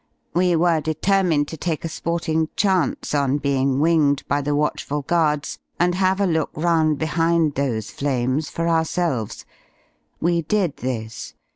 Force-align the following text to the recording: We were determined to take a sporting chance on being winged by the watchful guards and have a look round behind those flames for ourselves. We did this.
We 0.33 0.55
were 0.55 0.81
determined 0.81 1.47
to 1.49 1.57
take 1.57 1.85
a 1.85 1.87
sporting 1.87 2.49
chance 2.55 3.13
on 3.13 3.37
being 3.37 3.79
winged 3.79 4.23
by 4.27 4.41
the 4.41 4.55
watchful 4.55 5.03
guards 5.03 5.59
and 5.79 5.93
have 5.93 6.19
a 6.19 6.25
look 6.25 6.49
round 6.55 6.97
behind 6.97 7.53
those 7.53 7.91
flames 7.91 8.49
for 8.49 8.67
ourselves. 8.67 9.45
We 10.19 10.41
did 10.41 10.77
this. 10.77 11.35